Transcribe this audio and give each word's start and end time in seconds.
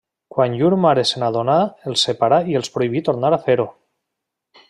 Quan 0.35 0.53
llur 0.61 0.69
mare 0.85 1.03
s'adonà 1.09 1.57
els 1.91 2.07
separà 2.09 2.41
i 2.53 2.57
els 2.61 2.73
prohibí 2.79 3.05
tornar 3.11 3.33
a 3.33 3.41
fer-ho. 3.47 3.71